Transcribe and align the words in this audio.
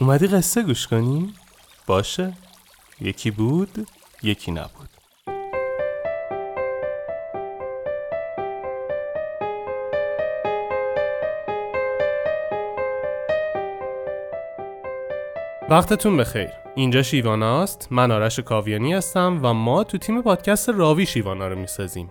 اومدی 0.00 0.26
قصه 0.26 0.62
گوش 0.62 0.86
کنی؟ 0.86 1.34
باشه. 1.86 2.32
یکی 3.00 3.30
بود 3.30 3.88
یکی 4.22 4.52
نبود. 4.52 4.88
وقتتون 15.68 16.16
بخیر. 16.16 16.48
اینجا 16.74 17.02
شیواناست 17.02 17.88
من 17.90 18.10
آرش 18.10 18.40
کاویانی 18.40 18.92
هستم 18.92 19.40
و 19.42 19.54
ما 19.54 19.84
تو 19.84 19.98
تیم 19.98 20.22
پادکست 20.22 20.68
راوی 20.68 21.06
شیوانا 21.06 21.48
رو 21.48 21.58
می‌سازیم. 21.58 22.10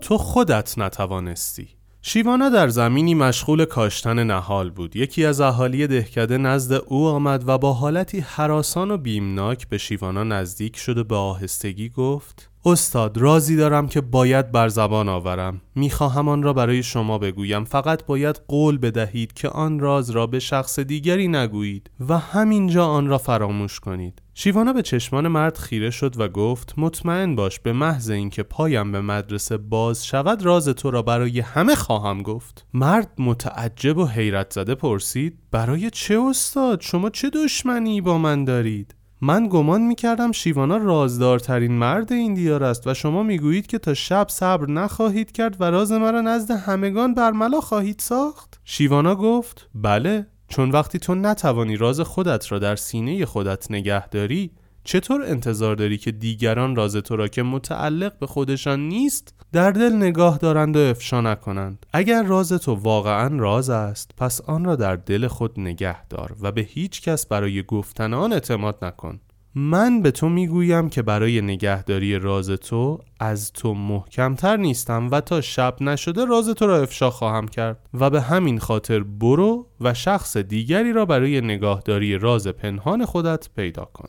تو 0.00 0.18
خودت 0.18 0.78
نتوانستی. 0.78 1.68
شیوانا 2.02 2.48
در 2.48 2.68
زمینی 2.68 3.14
مشغول 3.14 3.64
کاشتن 3.64 4.24
نهال 4.24 4.70
بود. 4.70 4.96
یکی 4.96 5.24
از 5.24 5.40
اهالی 5.40 5.86
دهکده 5.86 6.38
نزد 6.38 6.72
او 6.86 7.06
آمد 7.06 7.48
و 7.48 7.58
با 7.58 7.72
حالتی 7.72 8.20
حراسان 8.20 8.90
و 8.90 8.96
بیمناک 8.96 9.68
به 9.68 9.78
شیوانا 9.78 10.24
نزدیک 10.24 10.76
شده 10.76 11.02
به 11.02 11.16
آهستگی 11.16 11.88
گفت 11.88 12.50
استاد 12.68 13.18
رازی 13.18 13.56
دارم 13.56 13.88
که 13.88 14.00
باید 14.00 14.52
بر 14.52 14.68
زبان 14.68 15.08
آورم. 15.08 15.60
می‌خواهم 15.74 16.28
آن 16.28 16.42
را 16.42 16.52
برای 16.52 16.82
شما 16.82 17.18
بگویم. 17.18 17.64
فقط 17.64 18.06
باید 18.06 18.40
قول 18.48 18.78
بدهید 18.78 19.32
که 19.32 19.48
آن 19.48 19.80
راز 19.80 20.10
را 20.10 20.26
به 20.26 20.38
شخص 20.38 20.78
دیگری 20.78 21.28
نگویید 21.28 21.90
و 22.08 22.18
همینجا 22.18 22.86
آن 22.86 23.06
را 23.06 23.18
فراموش 23.18 23.80
کنید. 23.80 24.22
شیوانا 24.34 24.72
به 24.72 24.82
چشمان 24.82 25.28
مرد 25.28 25.58
خیره 25.58 25.90
شد 25.90 26.20
و 26.20 26.28
گفت 26.28 26.74
مطمئن 26.76 27.36
باش 27.36 27.60
به 27.60 27.72
محض 27.72 28.10
اینکه 28.10 28.42
پایم 28.42 28.92
به 28.92 29.00
مدرسه 29.00 29.56
باز 29.56 30.06
شود 30.06 30.42
راز 30.42 30.68
تو 30.68 30.90
را 30.90 31.02
برای 31.02 31.40
همه 31.40 31.74
خواهم 31.74 32.22
گفت. 32.22 32.66
مرد 32.74 33.10
متعجب 33.18 33.98
و 33.98 34.06
حیرت 34.06 34.52
زده 34.52 34.74
پرسید 34.74 35.38
برای 35.50 35.90
چه 35.90 36.20
استاد؟ 36.20 36.80
شما 36.80 37.10
چه 37.10 37.30
دشمنی 37.30 38.00
با 38.00 38.18
من 38.18 38.44
دارید؟ 38.44 38.94
من 39.26 39.48
گمان 39.48 39.80
می‌کردم 39.82 40.32
شیوانا 40.32 40.76
رازدارترین 40.76 41.72
مرد 41.72 42.12
این 42.12 42.34
دیار 42.34 42.64
است 42.64 42.86
و 42.86 42.94
شما 42.94 43.22
می‌گویید 43.22 43.66
که 43.66 43.78
تا 43.78 43.94
شب 43.94 44.26
صبر 44.28 44.70
نخواهید 44.70 45.32
کرد 45.32 45.60
و 45.60 45.64
راز 45.64 45.92
مرا 45.92 46.20
نزد 46.20 46.50
همگان 46.50 47.14
برملا 47.14 47.60
خواهید 47.60 47.98
ساخت؟ 47.98 48.60
شیوانا 48.64 49.14
گفت 49.14 49.68
بله 49.74 50.26
چون 50.48 50.70
وقتی 50.70 50.98
تو 50.98 51.14
نتوانی 51.14 51.76
راز 51.76 52.00
خودت 52.00 52.52
را 52.52 52.58
در 52.58 52.76
سینه 52.76 53.26
خودت 53.26 53.70
نگه 53.70 54.08
داری 54.08 54.50
چطور 54.84 55.22
انتظار 55.22 55.76
داری 55.76 55.98
که 55.98 56.12
دیگران 56.12 56.76
راز 56.76 56.96
تو 56.96 57.16
را 57.16 57.28
که 57.28 57.42
متعلق 57.42 58.18
به 58.18 58.26
خودشان 58.26 58.88
نیست 58.88 59.34
در 59.52 59.70
دل 59.70 59.92
نگاه 59.92 60.38
دارند 60.38 60.76
و 60.76 60.80
افشا 60.80 61.20
نکنند. 61.20 61.86
اگر 61.92 62.22
راز 62.22 62.52
تو 62.52 62.74
واقعا 62.74 63.36
راز 63.38 63.70
است 63.70 64.10
پس 64.16 64.40
آن 64.40 64.64
را 64.64 64.76
در 64.76 64.96
دل 64.96 65.26
خود 65.26 65.60
نگه 65.60 66.06
دار 66.06 66.36
و 66.40 66.52
به 66.52 66.60
هیچ 66.60 67.02
کس 67.02 67.26
برای 67.26 67.62
گفتن 67.62 68.14
آن 68.14 68.32
اعتماد 68.32 68.84
نکن. 68.84 69.20
من 69.54 70.02
به 70.02 70.10
تو 70.10 70.28
می‌گویم 70.28 70.88
که 70.88 71.02
برای 71.02 71.40
نگهداری 71.40 72.18
راز 72.18 72.50
تو 72.50 73.00
از 73.20 73.52
تو 73.52 73.74
محکمتر 73.74 74.56
نیستم 74.56 75.08
و 75.10 75.20
تا 75.20 75.40
شب 75.40 75.76
نشده 75.80 76.24
راز 76.24 76.48
تو 76.48 76.66
را 76.66 76.82
افشا 76.82 77.10
خواهم 77.10 77.48
کرد. 77.48 77.88
و 77.94 78.10
به 78.10 78.20
همین 78.20 78.58
خاطر 78.58 79.02
برو 79.02 79.66
و 79.80 79.94
شخص 79.94 80.36
دیگری 80.36 80.92
را 80.92 81.06
برای 81.06 81.40
نگاهداری 81.40 82.18
راز 82.18 82.46
پنهان 82.48 83.04
خودت 83.04 83.48
پیدا 83.56 83.84
کن. 83.84 84.08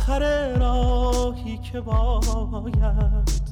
آخر 0.00 0.48
راهی 0.58 1.58
که 1.58 1.80
باید 1.80 3.42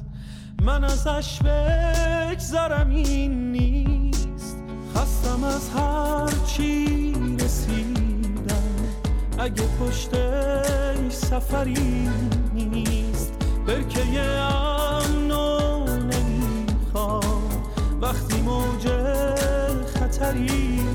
من 0.61 0.83
ازش 0.83 1.39
بگذرم 1.41 2.89
این 2.89 3.51
نیست. 3.51 4.57
خستم 4.95 5.43
از 5.43 5.69
هر 5.69 6.45
چی 6.47 7.13
رسیدم. 7.39 8.63
اگه 9.39 9.63
پشت 9.79 10.09
سفری 11.09 12.09
نیست 12.53 13.33
برکه 13.67 14.21
امنو 14.21 15.85
نمی‌خوام. 15.85 17.49
وقتی 18.01 18.41
موج 18.41 18.87
خطری 19.93 20.88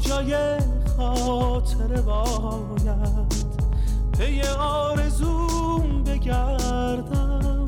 کجای 0.00 0.58
خاطر 0.96 2.00
باید. 2.00 3.34
پی 4.18 4.42
آرزوم 4.58 6.04
بگردم. 6.04 7.64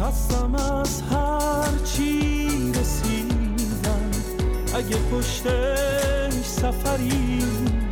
خستم 0.00 0.54
از 0.54 1.02
هر 1.02 1.78
چی 1.84 2.48
رسیدم. 2.72 4.10
اگه 4.74 4.96
پشتش 4.96 6.44
سفری 6.44 7.44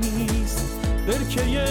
نیست 0.02 0.78
برکه 1.06 1.68